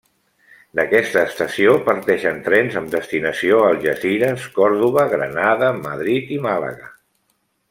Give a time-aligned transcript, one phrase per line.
[0.77, 6.91] D'aquesta estació parteixen trens amb destinació a Algesires, Còrdova, Granada, Madrid i Màlaga.